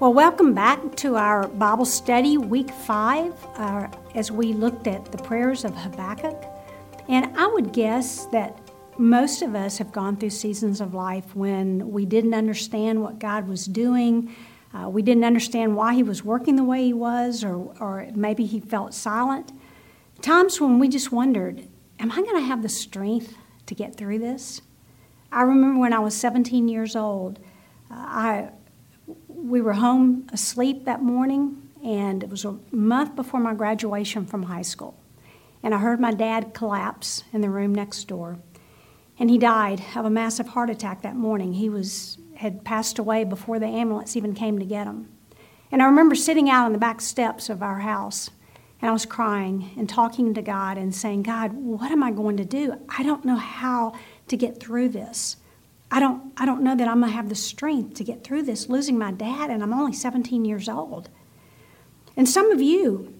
[0.00, 5.18] Well, welcome back to our Bible study, week five, uh, as we looked at the
[5.18, 6.40] prayers of Habakkuk.
[7.08, 8.56] And I would guess that
[8.96, 13.48] most of us have gone through seasons of life when we didn't understand what God
[13.48, 14.32] was doing.
[14.72, 18.46] Uh, we didn't understand why He was working the way He was, or, or maybe
[18.46, 19.50] He felt silent.
[20.22, 21.66] Times when we just wondered,
[21.98, 23.34] Am I going to have the strength
[23.66, 24.62] to get through this?
[25.32, 27.40] I remember when I was 17 years old,
[27.90, 28.50] uh, I
[29.44, 34.44] we were home asleep that morning, and it was a month before my graduation from
[34.44, 34.98] high school.
[35.62, 38.38] And I heard my dad collapse in the room next door.
[39.18, 41.54] And he died of a massive heart attack that morning.
[41.54, 45.08] He was, had passed away before the ambulance even came to get him.
[45.70, 48.30] And I remember sitting out on the back steps of our house,
[48.80, 52.36] and I was crying and talking to God and saying, God, what am I going
[52.38, 52.74] to do?
[52.88, 53.94] I don't know how
[54.28, 55.36] to get through this.
[55.90, 58.42] I don't, I don't know that I'm going to have the strength to get through
[58.42, 61.08] this, losing my dad, and I'm only 17 years old.
[62.16, 63.14] And some of you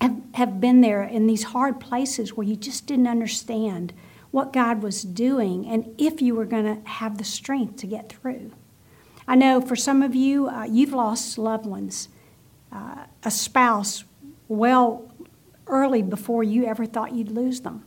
[0.00, 3.92] have, have been there in these hard places where you just didn't understand
[4.30, 8.08] what God was doing and if you were going to have the strength to get
[8.08, 8.52] through.
[9.26, 12.08] I know for some of you, uh, you've lost loved ones,
[12.70, 14.04] uh, a spouse,
[14.48, 15.10] well
[15.66, 17.84] early before you ever thought you'd lose them.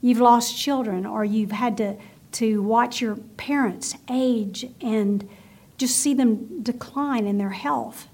[0.00, 1.96] You've lost children, or you've had to
[2.32, 5.28] to watch your parents age and
[5.78, 8.08] just see them decline in their health.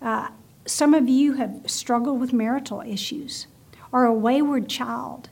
[0.00, 0.28] Uh,
[0.66, 3.46] some of you have struggled with marital issues
[3.92, 5.30] or a wayward child.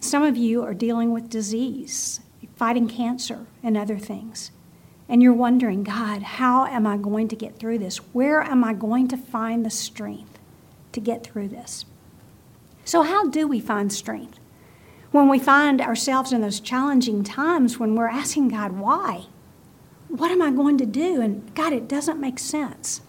[0.00, 2.20] Some of you are dealing with disease,
[2.56, 4.50] fighting cancer, and other things.
[5.08, 7.98] And you're wondering, God, how am I going to get through this?
[8.12, 10.38] Where am I going to find the strength
[10.92, 11.84] to get through this?
[12.84, 14.38] So, how do we find strength?
[15.14, 19.26] When we find ourselves in those challenging times when we're asking God, why?
[20.08, 21.20] What am I going to do?
[21.20, 23.00] And God, it doesn't make sense.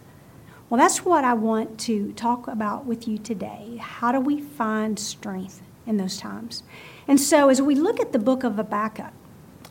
[0.70, 3.80] Well, that's what I want to talk about with you today.
[3.82, 6.62] How do we find strength in those times?
[7.08, 9.12] And so, as we look at the book of Habakkuk,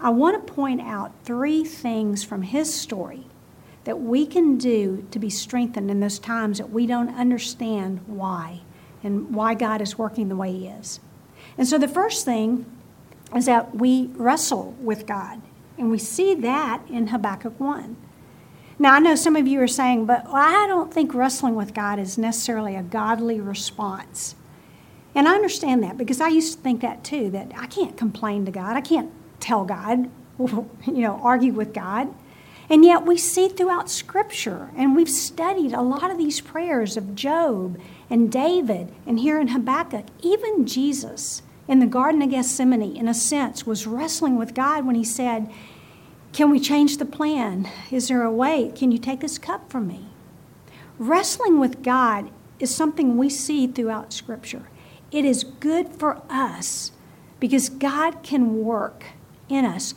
[0.00, 3.27] I want to point out three things from his story
[3.84, 8.62] that we can do to be strengthened in those times that we don't understand why
[9.05, 10.99] and why God is working the way He is.
[11.57, 12.67] And so the first thing
[13.35, 15.41] is that we wrestle with God.
[15.77, 17.97] And we see that in Habakkuk 1.
[18.79, 21.99] Now, I know some of you are saying, but I don't think wrestling with God
[21.99, 24.35] is necessarily a godly response.
[25.15, 28.45] And I understand that because I used to think that too, that I can't complain
[28.47, 28.77] to God.
[28.77, 32.13] I can't tell God, you know, argue with God.
[32.69, 37.15] And yet we see throughout Scripture, and we've studied a lot of these prayers of
[37.15, 37.79] Job
[38.11, 43.15] and David, and here in Habakkuk, even Jesus in the Garden of Gethsemane, in a
[43.15, 45.51] sense, was wrestling with God when he said,
[46.33, 47.69] Can we change the plan?
[47.91, 48.71] Is there a way?
[48.75, 50.09] Can you take this cup from me?
[50.99, 54.69] Wrestling with God is something we see throughout Scripture.
[55.11, 56.93] It is good for us
[57.41, 59.05] because God can work
[59.49, 59.95] in us.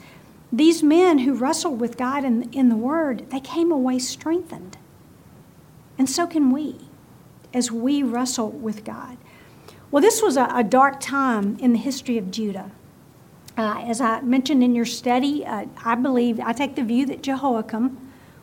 [0.52, 4.78] These men who wrestled with God in, in the Word, they came away strengthened.
[5.98, 6.87] And so can we
[7.54, 9.18] as we wrestle with God.
[9.90, 12.72] Well, this was a, a dark time in the history of Judah.
[13.58, 17.24] Uh, as I mentioned in your study, uh, I believe, I take the view that
[17.24, 17.98] Jehoiakim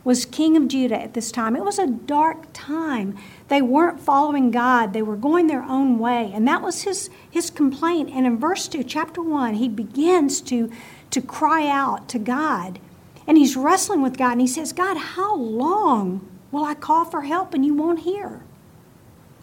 [0.04, 1.56] was king of Judah at this time.
[1.56, 3.16] It was a dark time.
[3.48, 6.30] They weren't following God, they were going their own way.
[6.34, 8.10] And that was his, his complaint.
[8.12, 10.70] And in verse 2, chapter 1, he begins to,
[11.10, 12.78] to cry out to God.
[13.26, 14.32] And he's wrestling with God.
[14.32, 18.43] And he says, God, how long will I call for help and you won't hear?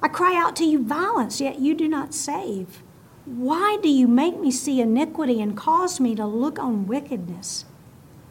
[0.01, 2.81] I cry out to you violence, yet you do not save.
[3.25, 7.66] Why do you make me see iniquity and cause me to look on wickedness?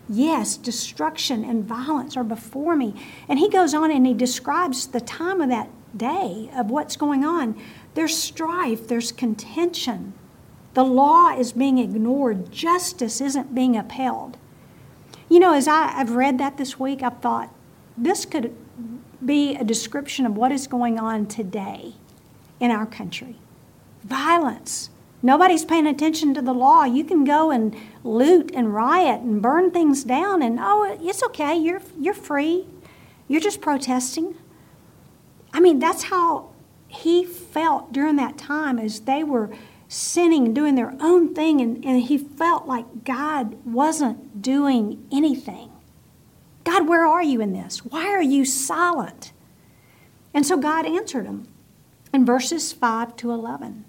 [0.09, 2.95] Yes, destruction and violence are before me.
[3.29, 7.25] And he goes on and he describes the time of that day of what's going
[7.25, 7.57] on.
[7.95, 10.15] There's strife, there's contention.
[10.75, 14.37] The law is being ignored, justice isn't being upheld.
[15.29, 17.55] You know, as I, have read that this week, I've thought
[17.97, 18.57] this could
[19.25, 21.95] be a description of what is going on today
[22.59, 23.37] in our country
[24.05, 24.91] violence.
[25.23, 26.85] Nobody's paying attention to the law.
[26.85, 31.57] You can go and loot and riot and burn things down, and oh, it's okay.
[31.57, 32.67] You're, you're free.
[33.29, 34.35] You're just protesting.
[35.53, 36.53] I mean, that's how
[36.89, 39.51] he felt during that time as they were
[39.89, 45.70] sinning and doing their own thing, and, and he felt like God wasn't doing anything.
[46.71, 47.85] God, where are you in this?
[47.85, 49.33] Why are you silent?
[50.33, 51.49] And so God answered him
[52.15, 53.85] in verses 5 to 11.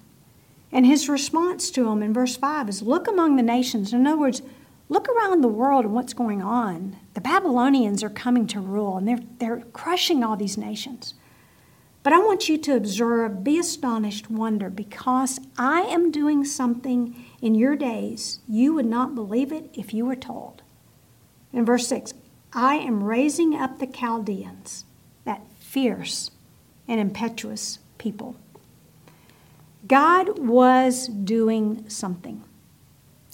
[0.72, 3.94] And his response to him in verse 5 is Look among the nations.
[3.94, 4.42] In other words,
[4.89, 6.98] Look around the world and what's going on.
[7.13, 11.13] The Babylonians are coming to rule and they're, they're crushing all these nations.
[12.04, 17.56] But I want you to observe, be astonished, wonder, because I am doing something in
[17.56, 20.62] your days you would not believe it if you were told.
[21.54, 22.13] In verse 6,
[22.53, 24.86] I am raising up the Chaldeans,
[25.24, 26.31] that fierce
[26.88, 28.36] and impetuous people.
[29.88, 32.44] God was doing something.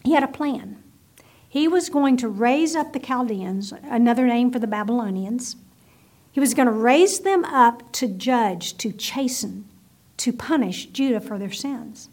[0.03, 0.81] He had a plan.
[1.49, 5.55] He was going to raise up the Chaldeans, another name for the Babylonians.
[6.31, 9.67] He was going to raise them up to judge, to chasten,
[10.17, 12.09] to punish Judah for their sins.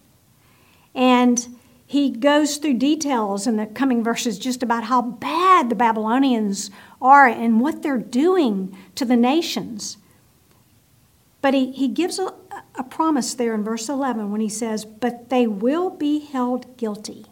[0.95, 1.47] And
[1.87, 6.71] he goes through details in the coming verses just about how bad the Babylonians
[7.05, 9.99] are and what they're doing to the nations.
[11.43, 12.33] But he, he gives a,
[12.75, 17.27] a promise there in verse 11 when he says, But they will be held guilty,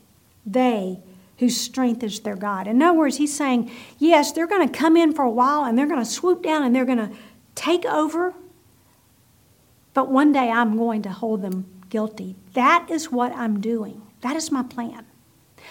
[0.45, 1.01] they
[1.39, 2.69] whose strength is their God.
[2.69, 5.77] In other words, he's saying, Yes, they're going to come in for a while and
[5.77, 7.11] they're going to swoop down and they're going to
[7.55, 8.35] take over,
[9.95, 12.37] but one day I'm going to hold them guilty.
[12.53, 14.03] That is what I'm doing.
[14.21, 15.07] That is my plan.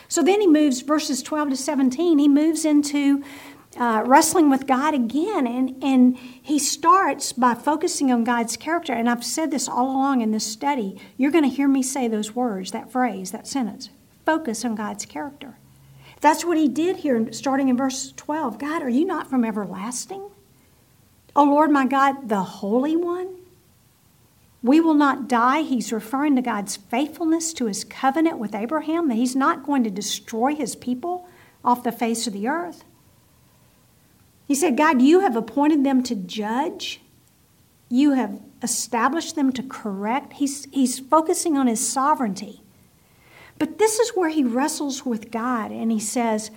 [0.08, 3.24] So then he moves, verses 12 to 17, he moves into
[3.78, 5.48] uh, wrestling with God again.
[5.48, 8.94] And, and he starts by focusing on God's character.
[8.94, 11.00] And I've said this all along in this study.
[11.18, 13.90] You're going to hear me say those words, that phrase, that sentence.
[14.26, 15.58] Focus on God's character.
[16.20, 18.60] That's what he did here, starting in verse 12.
[18.60, 20.30] God, are you not from everlasting?
[21.36, 23.38] O Lord my God, the Holy One?
[24.64, 25.64] We will not die.
[25.64, 29.90] He's referring to God's faithfulness to his covenant with Abraham, that he's not going to
[29.90, 31.28] destroy his people
[31.66, 32.84] off the face of the earth.
[34.52, 37.00] He said, God, you have appointed them to judge,
[37.88, 40.34] you have established them to correct.
[40.34, 42.62] He's, he's focusing on his sovereignty.
[43.58, 46.52] But this is where he wrestles with God and he says,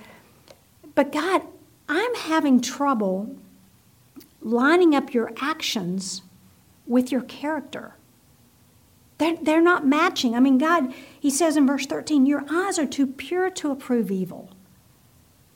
[0.97, 1.43] But God,
[1.89, 3.37] I'm having trouble
[4.41, 6.23] lining up your actions
[6.89, 7.95] with your character.
[9.19, 10.35] They're, they're not matching.
[10.35, 14.11] I mean, God, he says in verse 13, Your eyes are too pure to approve
[14.11, 14.51] evil.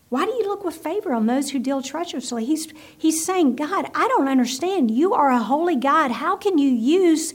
[0.08, 2.44] Why do you look with favor on those who deal treacherously?
[2.44, 4.90] He's, he's saying, God, I don't understand.
[4.90, 6.12] You are a holy God.
[6.12, 7.34] How can you use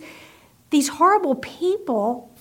[0.72, 2.31] these horrible people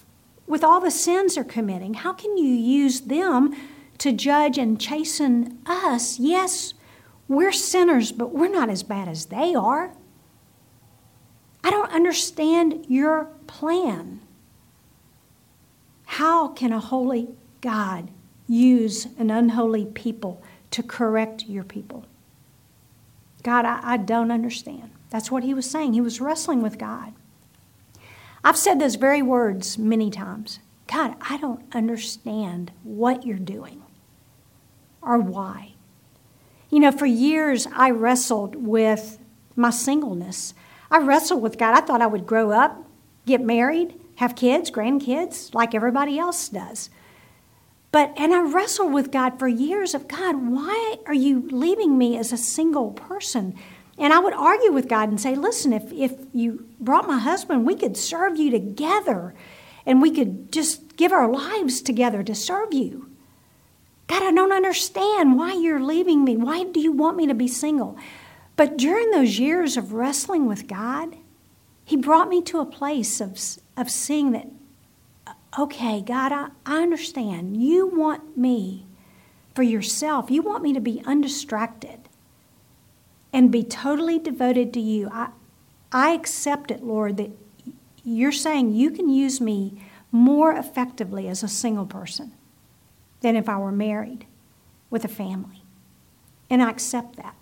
[0.46, 1.94] with all the sins they're committing?
[1.94, 3.54] How can you use them
[3.98, 6.18] to judge and chasten us?
[6.18, 6.72] Yes,
[7.28, 9.92] we're sinners, but we're not as bad as they are.
[11.62, 14.20] I don't understand your plan.
[16.06, 17.28] How can a holy
[17.60, 18.10] God
[18.48, 22.04] use an unholy people to correct your people.
[23.42, 24.90] God, I, I, don't understand.
[25.10, 25.92] That's what he was saying.
[25.92, 27.12] He was wrestling with God.
[28.44, 33.82] I've said those very words many times God, I don't understand what you're doing
[35.00, 35.72] or why.
[36.70, 39.18] You know, for years I wrestled with
[39.56, 40.54] my singleness.
[40.90, 41.74] I wrestled with God.
[41.74, 42.86] I thought I would grow up,
[43.26, 46.90] get married, have kids, grandkids, like everybody else does.
[47.92, 52.16] But, and I wrestled with God for years of God, why are you leaving me
[52.16, 53.54] as a single person?
[53.98, 57.66] And I would argue with God and say, listen, if, if you brought my husband,
[57.66, 59.34] we could serve you together
[59.84, 63.10] and we could just give our lives together to serve you.
[64.06, 66.36] God, I don't understand why you're leaving me.
[66.36, 67.98] Why do you want me to be single?
[68.56, 71.16] But during those years of wrestling with God,
[71.84, 73.38] He brought me to a place of,
[73.76, 74.48] of seeing that
[75.58, 77.62] okay, God, I, I understand.
[77.62, 78.86] You want me
[79.54, 80.30] for yourself.
[80.30, 82.08] You want me to be undistracted
[83.32, 85.08] and be totally devoted to you.
[85.12, 85.28] I,
[85.90, 87.30] I accept it, Lord, that
[88.04, 92.32] you're saying you can use me more effectively as a single person
[93.20, 94.26] than if I were married
[94.90, 95.62] with a family.
[96.50, 97.36] And I accept that.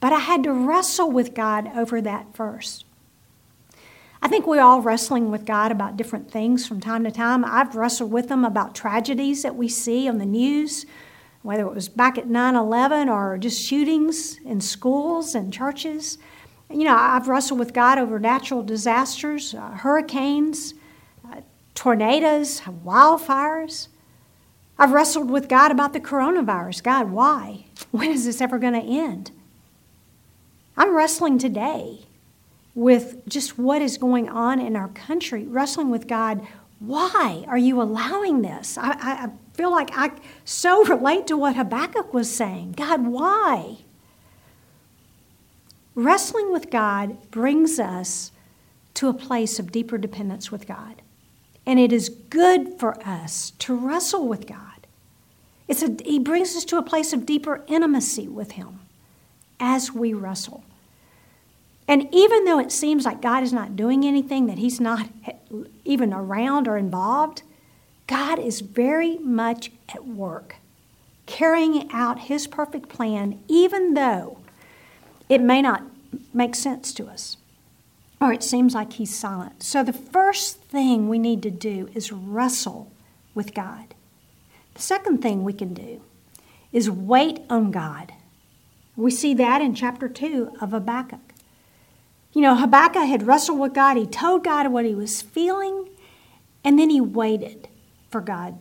[0.00, 2.84] But I had to wrestle with God over that first.
[4.22, 7.44] I think we're all wrestling with God about different things from time to time.
[7.44, 10.84] I've wrestled with Him about tragedies that we see on the news,
[11.42, 16.18] whether it was back at 9 11 or just shootings in schools and churches.
[16.68, 20.74] You know, I've wrestled with God over natural disasters, uh, hurricanes,
[21.24, 21.40] uh,
[21.74, 23.88] tornadoes, wildfires.
[24.78, 26.82] I've wrestled with God about the coronavirus.
[26.82, 27.66] God, why?
[27.90, 29.32] When is this ever going to end?
[30.76, 32.06] I'm wrestling today
[32.80, 36.40] with just what is going on in our country, wrestling with God.
[36.78, 38.78] Why are you allowing this?
[38.78, 40.12] I, I feel like I
[40.46, 42.72] so relate to what Habakkuk was saying.
[42.78, 43.76] God, why?
[45.94, 48.32] Wrestling with God brings us
[48.94, 51.02] to a place of deeper dependence with God.
[51.66, 54.86] And it is good for us to wrestle with God.
[55.68, 58.80] It's a, he brings us to a place of deeper intimacy with Him
[59.60, 60.64] as we wrestle.
[61.90, 65.08] And even though it seems like God is not doing anything, that He's not
[65.84, 67.42] even around or involved,
[68.06, 70.54] God is very much at work,
[71.26, 74.38] carrying out His perfect plan, even though
[75.28, 75.82] it may not
[76.32, 77.36] make sense to us
[78.20, 79.64] or it seems like He's silent.
[79.64, 82.92] So the first thing we need to do is wrestle
[83.34, 83.94] with God.
[84.74, 86.02] The second thing we can do
[86.70, 88.12] is wait on God.
[88.94, 91.29] We see that in chapter 2 of Habakkuk.
[92.32, 95.88] You know, Habakkuk had wrestled with God, he told God what he was feeling,
[96.62, 97.68] and then he waited
[98.10, 98.58] for God.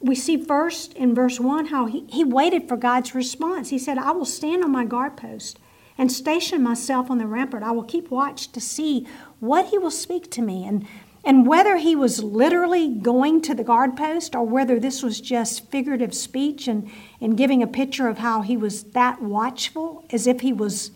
[0.00, 3.70] We see first in verse 1 how he, he waited for God's response.
[3.70, 5.58] He said, I will stand on my guard post
[5.96, 7.62] and station myself on the rampart.
[7.62, 9.06] I will keep watch to see
[9.38, 10.64] what he will speak to me.
[10.64, 10.86] And,
[11.24, 15.70] and whether he was literally going to the guard post or whether this was just
[15.70, 20.40] figurative speech and, and giving a picture of how he was that watchful as if
[20.40, 20.90] he was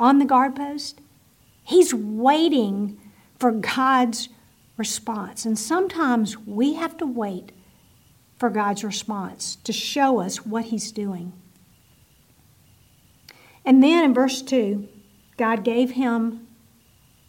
[0.00, 1.00] on the guard post,
[1.64, 3.00] He's waiting
[3.38, 4.28] for God's
[4.76, 5.44] response.
[5.44, 7.52] And sometimes we have to wait
[8.38, 11.32] for God's response to show us what He's doing.
[13.64, 14.88] And then in verse 2,
[15.36, 16.46] God gave him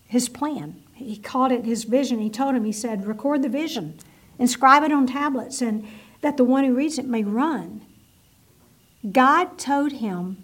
[0.05, 0.83] his plan.
[0.93, 2.19] He called it his vision.
[2.19, 3.99] He told him, He said, record the vision,
[4.37, 5.87] inscribe it on tablets, and
[6.21, 7.81] that the one who reads it may run.
[9.11, 10.43] God told him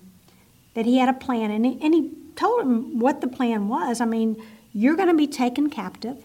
[0.76, 4.02] that he had a plan, and he, and he told him what the plan was.
[4.02, 4.42] I mean,
[4.74, 6.24] you're going to be taken captive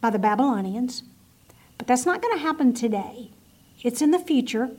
[0.00, 1.02] by the Babylonians,
[1.78, 3.30] but that's not going to happen today.
[3.82, 4.70] It's in the future,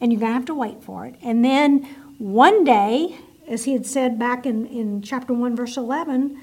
[0.00, 1.16] and you're going to have to wait for it.
[1.22, 1.84] And then
[2.18, 6.40] one day, as he had said back in, in chapter 1, verse 11,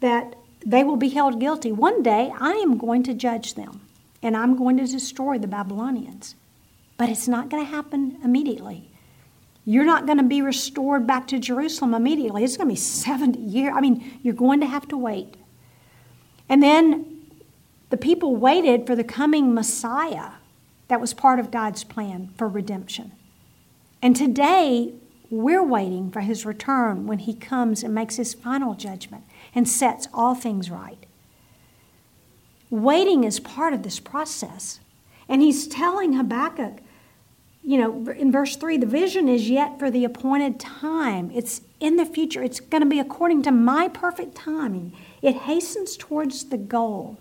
[0.00, 1.72] that they will be held guilty.
[1.72, 3.80] One day, I am going to judge them,
[4.22, 6.36] and I'm going to destroy the Babylonians.
[6.96, 8.91] But it's not going to happen immediately.
[9.64, 12.42] You're not going to be restored back to Jerusalem immediately.
[12.42, 13.72] It's going to be 70 years.
[13.76, 15.36] I mean, you're going to have to wait.
[16.48, 17.22] And then
[17.90, 20.32] the people waited for the coming Messiah
[20.88, 23.12] that was part of God's plan for redemption.
[24.02, 24.94] And today,
[25.30, 30.08] we're waiting for his return when he comes and makes his final judgment and sets
[30.12, 31.06] all things right.
[32.68, 34.80] Waiting is part of this process.
[35.28, 36.80] And he's telling Habakkuk,
[37.64, 41.30] you know, in verse 3, the vision is yet for the appointed time.
[41.32, 42.42] It's in the future.
[42.42, 44.92] It's going to be according to my perfect timing.
[45.20, 47.18] It hastens towards the goal.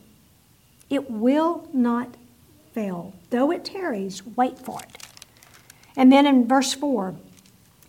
[0.89, 2.15] It will not
[2.73, 3.13] fail.
[3.29, 5.05] Though it tarries, wait for it.
[5.95, 7.15] And then in verse 4,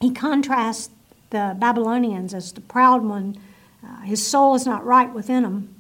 [0.01, 0.91] he contrasts
[1.31, 3.37] the Babylonians as the proud one.
[3.83, 5.75] Uh, his soul is not right within him,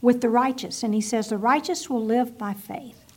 [0.00, 0.84] with the righteous.
[0.84, 3.07] And he says, The righteous will live by faith.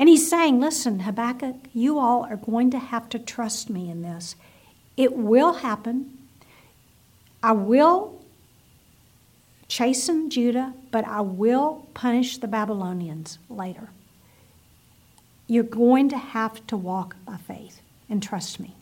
[0.00, 4.00] And he's saying, listen, Habakkuk, you all are going to have to trust me in
[4.00, 4.34] this.
[4.96, 6.16] It will happen.
[7.42, 8.18] I will
[9.68, 13.90] chasten Judah, but I will punish the Babylonians later.
[15.46, 18.74] You're going to have to walk by faith and trust me.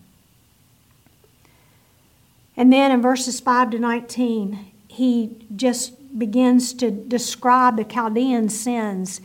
[2.57, 9.21] And then in verses 5 to 19, he just begins to describe the Chaldean sins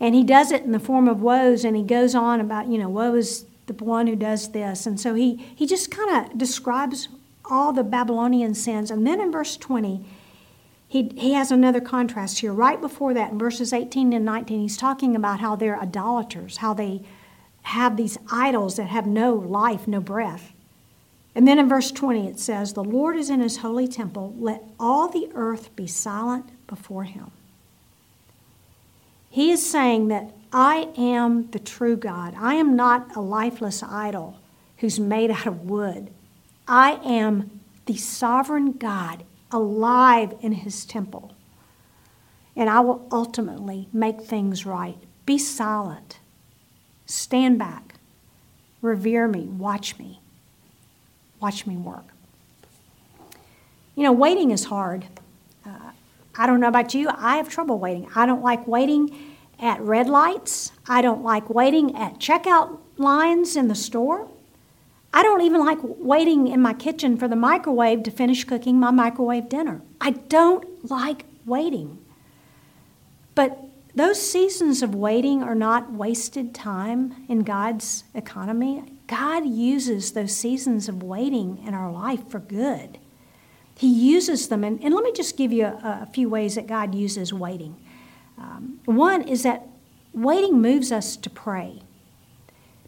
[0.00, 2.78] and he does it in the form of woes, and he goes on about, you
[2.78, 4.86] know, woe is the one who does this.
[4.86, 7.08] And so he, he just kind of describes
[7.44, 8.90] all the Babylonian sins.
[8.90, 10.04] And then in verse 20,
[10.86, 12.52] he, he has another contrast here.
[12.52, 16.74] Right before that, in verses 18 and 19, he's talking about how they're idolaters, how
[16.74, 17.02] they
[17.62, 20.52] have these idols that have no life, no breath.
[21.34, 24.34] And then in verse 20, it says, The Lord is in his holy temple.
[24.38, 27.32] Let all the earth be silent before him.
[29.34, 32.36] He is saying that I am the true God.
[32.38, 34.38] I am not a lifeless idol
[34.76, 36.12] who's made out of wood.
[36.68, 41.34] I am the sovereign God alive in his temple.
[42.54, 44.98] And I will ultimately make things right.
[45.26, 46.20] Be silent.
[47.04, 47.96] Stand back.
[48.82, 49.46] Revere me.
[49.46, 50.20] Watch me.
[51.40, 52.06] Watch me work.
[53.96, 55.06] You know, waiting is hard.
[56.36, 58.08] I don't know about you, I have trouble waiting.
[58.14, 60.72] I don't like waiting at red lights.
[60.88, 64.28] I don't like waiting at checkout lines in the store.
[65.12, 68.90] I don't even like waiting in my kitchen for the microwave to finish cooking my
[68.90, 69.80] microwave dinner.
[70.00, 71.98] I don't like waiting.
[73.36, 73.60] But
[73.94, 78.82] those seasons of waiting are not wasted time in God's economy.
[79.06, 82.98] God uses those seasons of waiting in our life for good.
[83.76, 84.64] He uses them.
[84.64, 87.76] And, and let me just give you a, a few ways that God uses waiting.
[88.38, 89.66] Um, one is that
[90.12, 91.82] waiting moves us to pray.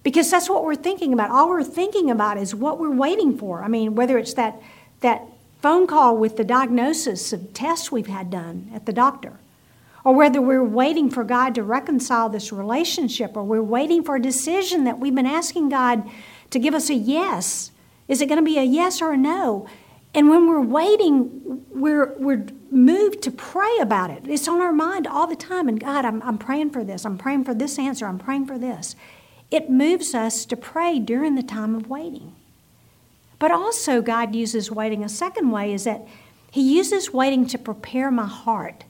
[0.03, 1.31] Because that's what we're thinking about.
[1.31, 3.65] All we're thinking about is what we're waiting for.
[3.65, 4.63] I mean, whether it's that,
[5.01, 5.23] that
[5.61, 9.41] phone call with the diagnosis of tests we've had done at the doctor,
[10.05, 14.23] or whether we're waiting for God to reconcile this relationship, or we're waiting for a
[14.23, 16.09] decision that we've been asking God
[16.51, 17.73] to give us a yes.
[18.07, 19.67] Is it going to be a yes or a no?
[20.17, 24.23] And when we're waiting, we're, we're moved to pray about it.
[24.27, 25.69] It's on our mind all the time.
[25.69, 27.05] And God, I'm, I'm praying for this.
[27.05, 28.07] I'm praying for this answer.
[28.07, 28.97] I'm praying for this.
[29.51, 32.35] It moves us to pray during the time of waiting.
[33.39, 35.05] But also, God uses waiting.
[35.05, 36.09] A second way is that
[36.51, 38.85] He uses waiting to prepare my heart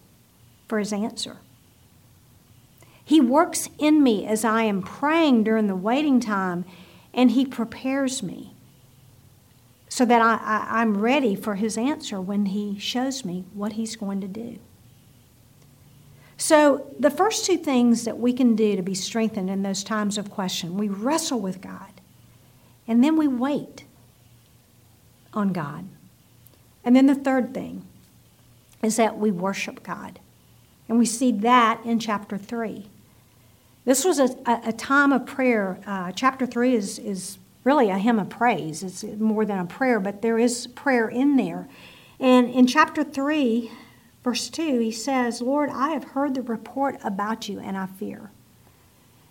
[0.69, 1.39] for His answer.
[3.05, 6.65] He works in me as I am praying during the waiting time,
[7.13, 8.56] and He prepares me
[9.97, 13.97] so that I, I, I'm ready for his answer when he shows me what he's
[13.97, 14.59] going to do.
[16.37, 20.19] So, the first two things that we can do to be strengthened in those times
[20.19, 22.03] of question we wrestle with God,
[22.87, 23.85] and then we wait
[25.33, 25.87] on God.
[26.85, 27.83] And then the third thing
[28.83, 30.21] is that we worship God.
[30.91, 32.87] And we see that in chapter 3.
[33.87, 35.81] This was a, a, a time of prayer.
[35.87, 38.85] Uh, chapter 3 is, is really a hymn of praise.
[38.85, 41.69] It's more than a prayer, but there is prayer in there.
[42.21, 43.73] And in chapter 3,
[44.23, 48.31] verse 2, he says, Lord, I have heard the report about you and I fear.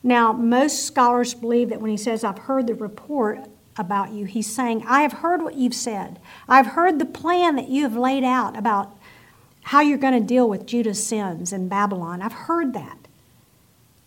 [0.03, 3.39] Now, most scholars believe that when he says, I've heard the report
[3.77, 6.19] about you, he's saying, I have heard what you've said.
[6.47, 8.99] I've heard the plan that you have laid out about
[9.63, 12.21] how you're going to deal with Judah's sins in Babylon.
[12.21, 12.97] I've heard that.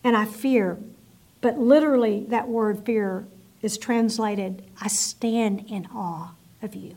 [0.05, 0.79] And I fear.
[1.41, 3.27] But literally, that word fear
[3.63, 6.97] is translated, I stand in awe of you.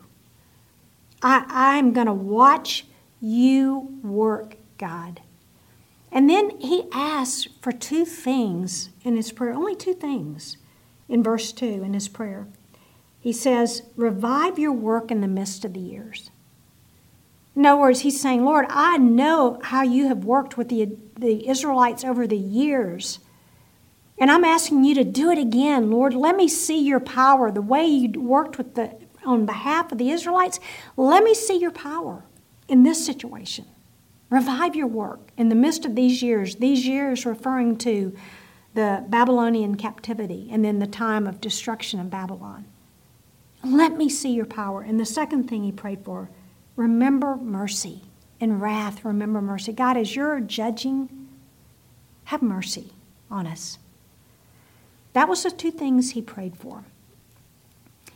[1.22, 2.86] I, I'm going to watch
[3.20, 5.22] you work, God.
[6.12, 10.58] And then he asks for two things in his prayer, only two things
[11.08, 12.48] in verse 2 in his prayer.
[13.20, 16.32] He says, Revive your work in the midst of the years.
[17.56, 21.48] In other words, he's saying, Lord, I know how you have worked with the, the
[21.48, 23.20] Israelites over the years.
[24.22, 26.14] And I'm asking you to do it again, Lord.
[26.14, 30.12] Let me see your power, the way you worked with the on behalf of the
[30.12, 30.60] Israelites.
[30.96, 32.24] Let me see your power
[32.68, 33.66] in this situation.
[34.30, 38.16] Revive your work in the midst of these years, these years referring to
[38.76, 42.66] the Babylonian captivity and then the time of destruction of Babylon.
[43.64, 44.84] Let me see your power.
[44.84, 46.30] And the second thing he prayed for
[46.76, 48.02] remember mercy.
[48.40, 49.74] In wrath, remember mercy.
[49.74, 51.28] God, as you're judging,
[52.26, 52.92] have mercy
[53.32, 53.80] on us.
[55.14, 56.86] That was the two things he prayed for.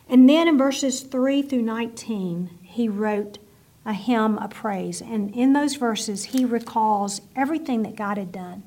[0.08, 3.38] And then in verses 3 through 19, he wrote
[3.86, 5.02] a hymn of praise.
[5.02, 8.64] And in those verses, he recalls everything that God had done.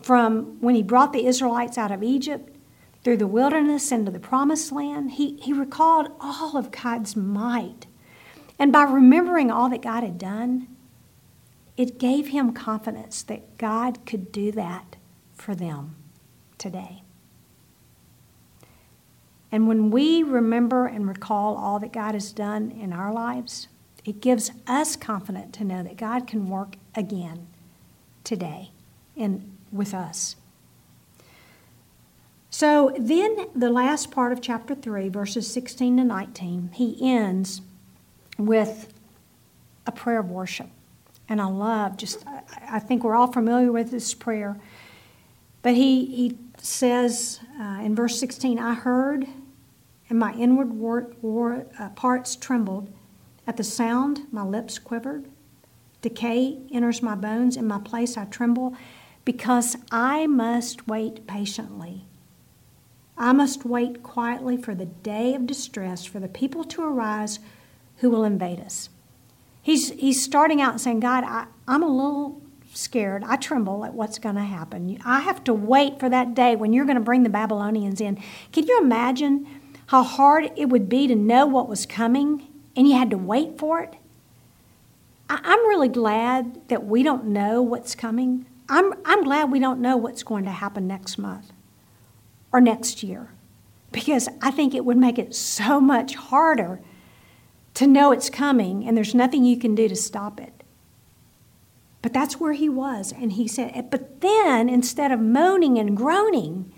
[0.00, 2.50] From when he brought the Israelites out of Egypt,
[3.02, 7.86] through the wilderness into the promised land, he, he recalled all of God's might.
[8.58, 10.68] And by remembering all that God had done,
[11.76, 14.96] it gave him confidence that God could do that
[15.34, 15.96] for them
[16.56, 17.03] today.
[19.54, 23.68] And when we remember and recall all that God has done in our lives,
[24.04, 27.46] it gives us confidence to know that God can work again
[28.24, 28.72] today
[29.16, 30.34] and with us.
[32.50, 37.62] So then, the last part of chapter 3, verses 16 to 19, he ends
[38.36, 38.92] with
[39.86, 40.70] a prayer of worship.
[41.28, 42.24] And I love just,
[42.68, 44.58] I think we're all familiar with this prayer.
[45.62, 49.28] But he, he says uh, in verse 16, I heard
[50.14, 52.88] and my inward war, war, uh, parts trembled.
[53.48, 55.28] At the sound, my lips quivered.
[56.02, 57.56] Decay enters my bones.
[57.56, 58.76] In my place, I tremble
[59.24, 62.04] because I must wait patiently.
[63.18, 67.40] I must wait quietly for the day of distress, for the people to arise
[67.96, 68.90] who will invade us.
[69.62, 72.40] He's, he's starting out and saying, God, I, I'm a little
[72.72, 73.24] scared.
[73.24, 74.96] I tremble at what's going to happen.
[75.04, 78.22] I have to wait for that day when you're going to bring the Babylonians in.
[78.52, 79.62] Can you imagine?
[79.86, 83.58] How hard it would be to know what was coming and you had to wait
[83.58, 83.94] for it.
[85.28, 88.46] I'm really glad that we don't know what's coming.
[88.68, 91.52] I'm, I'm glad we don't know what's going to happen next month
[92.52, 93.30] or next year
[93.92, 96.80] because I think it would make it so much harder
[97.74, 100.62] to know it's coming and there's nothing you can do to stop it.
[102.02, 103.12] But that's where he was.
[103.12, 106.70] And he said, but then instead of moaning and groaning,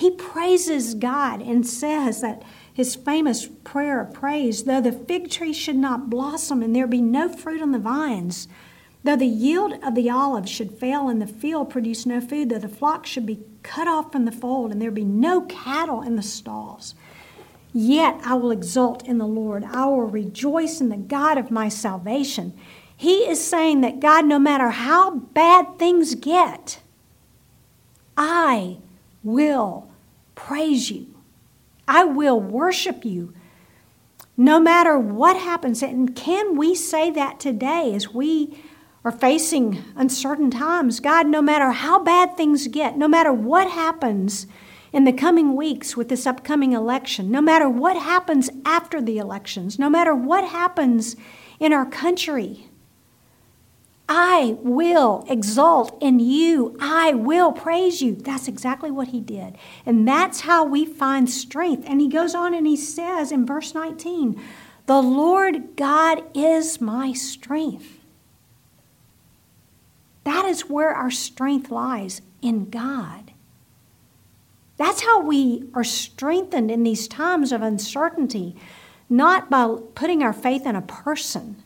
[0.00, 5.52] he praises God and says that his famous prayer of praise, though the fig tree
[5.52, 8.48] should not blossom and there be no fruit on the vines,
[9.02, 12.58] Though the yield of the olive should fail and the field produce no food, though
[12.58, 16.16] the flock should be cut off from the fold and there be no cattle in
[16.16, 16.94] the stalls,
[17.72, 19.64] yet I will exult in the Lord.
[19.64, 22.52] I will rejoice in the God of my salvation.
[22.94, 26.80] He is saying that God, no matter how bad things get,
[28.18, 28.78] I
[29.22, 29.89] will
[30.46, 31.06] praise you.
[31.86, 33.34] I will worship you
[34.36, 35.82] no matter what happens.
[35.82, 38.58] And can we say that today as we
[39.04, 40.98] are facing uncertain times?
[41.00, 44.46] God, no matter how bad things get, no matter what happens
[44.92, 49.78] in the coming weeks with this upcoming election, no matter what happens after the elections,
[49.78, 51.16] no matter what happens
[51.58, 52.69] in our country,
[54.12, 56.76] I will exalt in you.
[56.80, 58.16] I will praise you.
[58.16, 59.56] That's exactly what he did.
[59.86, 61.84] And that's how we find strength.
[61.86, 64.42] And he goes on and he says in verse 19,
[64.86, 68.00] The Lord God is my strength.
[70.24, 73.30] That is where our strength lies in God.
[74.76, 78.56] That's how we are strengthened in these times of uncertainty,
[79.08, 81.62] not by putting our faith in a person,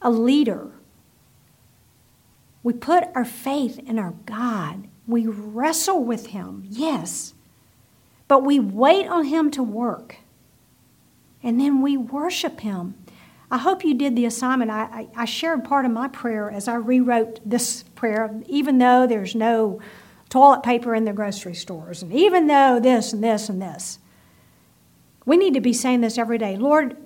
[0.00, 0.72] a leader
[2.62, 4.88] we put our faith in our God.
[5.06, 7.34] We wrestle with Him, yes,
[8.28, 10.16] but we wait on Him to work.
[11.42, 12.94] And then we worship Him.
[13.50, 14.70] I hope you did the assignment.
[14.70, 19.06] I, I, I shared part of my prayer as I rewrote this prayer, even though
[19.06, 19.80] there's no
[20.30, 23.98] toilet paper in the grocery stores, and even though this and this and this.
[25.26, 26.96] We need to be saying this every day Lord,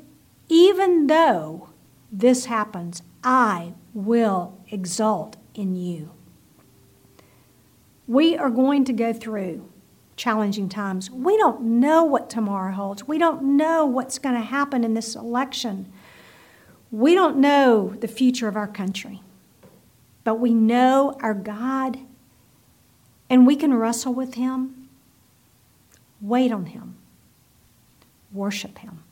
[0.48, 1.70] even though
[2.12, 6.10] this happens, I will exult in you.
[8.06, 9.68] We are going to go through
[10.16, 11.10] challenging times.
[11.10, 13.06] We don't know what tomorrow holds.
[13.06, 15.92] We don't know what's going to happen in this election.
[16.90, 19.22] We don't know the future of our country.
[20.24, 21.98] But we know our God
[23.28, 24.88] and we can wrestle with Him,
[26.20, 26.96] wait on Him,
[28.32, 29.02] worship Him.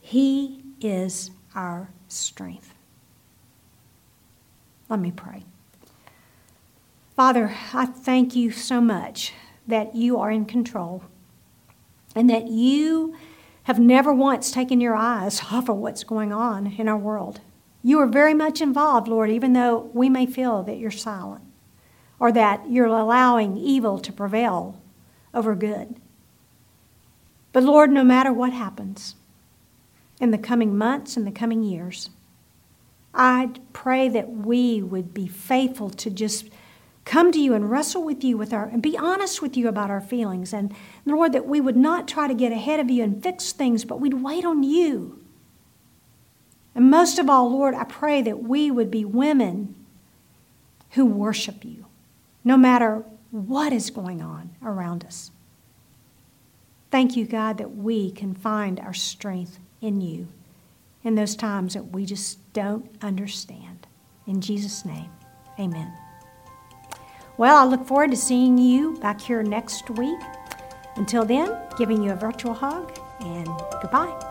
[0.00, 2.74] He is our strength.
[4.90, 5.44] Let me pray.
[7.14, 9.32] Father, I thank you so much
[9.66, 11.04] that you are in control
[12.16, 13.14] and that you
[13.64, 17.40] have never once taken your eyes off of what's going on in our world.
[17.84, 21.44] You are very much involved, Lord, even though we may feel that you're silent
[22.18, 24.82] or that you're allowing evil to prevail
[25.32, 25.94] over good.
[27.52, 29.14] But Lord, no matter what happens
[30.20, 32.10] in the coming months and the coming years,
[33.14, 36.48] I pray that we would be faithful to just
[37.04, 39.90] come to you and wrestle with you with our and be honest with you about
[39.90, 40.72] our feelings and
[41.04, 44.00] Lord that we would not try to get ahead of you and fix things but
[44.00, 45.18] we'd wait on you.
[46.74, 49.74] And most of all, Lord, I pray that we would be women
[50.90, 51.86] who worship you
[52.44, 55.30] no matter what is going on around us.
[56.90, 60.28] Thank you, God, that we can find our strength in you
[61.04, 63.86] in those times that we just don't understand.
[64.26, 65.10] In Jesus' name,
[65.58, 65.92] amen.
[67.36, 70.20] Well, I look forward to seeing you back here next week.
[70.96, 73.48] Until then, giving you a virtual hug and
[73.80, 74.29] goodbye.